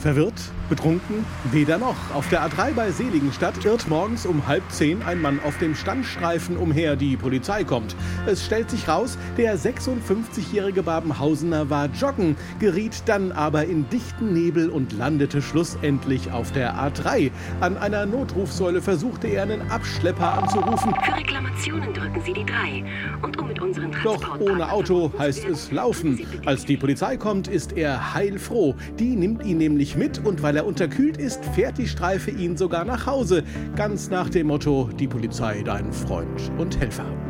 [0.00, 0.40] Verwirrt?
[0.68, 1.24] Betrunken?
[1.50, 1.96] Weder noch.
[2.14, 6.56] Auf der A3 bei Seligenstadt irrt morgens um halb zehn ein Mann auf dem Standstreifen
[6.56, 6.94] umher.
[6.94, 7.96] Die Polizei kommt.
[8.26, 14.68] Es stellt sich raus, der 56-jährige Babenhausener war joggen, geriet dann aber in dichten Nebel
[14.68, 17.30] und landete schlussendlich auf der A3.
[17.60, 20.94] An einer Notrufsäule versuchte er einen Abschlepper anzurufen.
[21.02, 22.84] Für Reklamationen drücken Sie die 3.
[23.22, 26.20] Und um mit unseren Doch ohne Auto heißt es laufen.
[26.44, 28.76] Als die Polizei kommt, ist er heilfroh.
[28.98, 32.84] Die nimmt ihn nämlich mit und weil er unterkühlt ist, fährt die Streife ihn sogar
[32.84, 33.44] nach Hause.
[33.76, 37.27] Ganz nach dem Motto, die Polizei dein Freund und Helfer.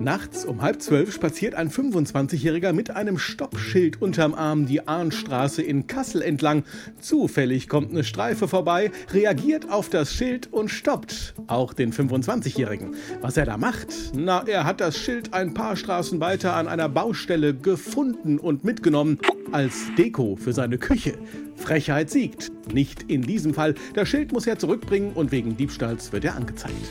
[0.00, 5.88] Nachts um halb zwölf spaziert ein 25-Jähriger mit einem Stoppschild unterm Arm die Ahnstraße in
[5.88, 6.64] Kassel entlang.
[7.00, 11.34] Zufällig kommt eine Streife vorbei, reagiert auf das Schild und stoppt.
[11.48, 12.94] Auch den 25-Jährigen.
[13.20, 13.88] Was er da macht?
[14.14, 19.18] Na, er hat das Schild ein paar Straßen weiter an einer Baustelle gefunden und mitgenommen.
[19.52, 21.18] Als Deko für seine Küche.
[21.56, 22.50] Frechheit siegt.
[22.72, 23.74] Nicht in diesem Fall.
[23.92, 26.90] Das Schild muss er zurückbringen und wegen Diebstahls wird er angezeigt.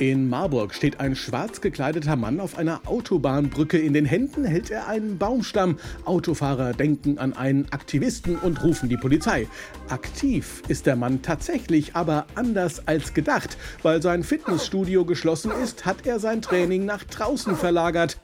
[0.00, 3.76] In Marburg steht ein schwarz gekleideter Mann auf einer Autobahnbrücke.
[3.76, 5.78] In den Händen hält er einen Baumstamm.
[6.06, 9.46] Autofahrer denken an einen Aktivisten und rufen die Polizei.
[9.90, 13.58] Aktiv ist der Mann tatsächlich, aber anders als gedacht.
[13.82, 18.16] Weil sein Fitnessstudio geschlossen ist, hat er sein Training nach draußen verlagert.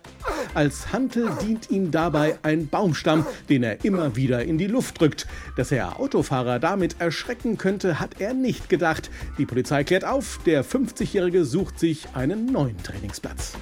[0.57, 5.27] Als Hantel dient ihm dabei ein Baumstamm, den er immer wieder in die Luft drückt.
[5.55, 9.11] Dass er Autofahrer damit erschrecken könnte, hat er nicht gedacht.
[9.37, 13.53] Die Polizei klärt auf, der 50-Jährige sucht sich einen neuen Trainingsplatz.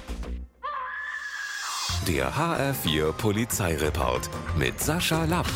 [2.07, 5.47] Der HR4 Polizeireport mit Sascha Lapp.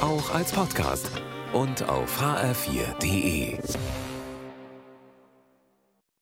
[0.00, 1.10] Auch als Podcast
[1.52, 3.58] und auf hr4.de.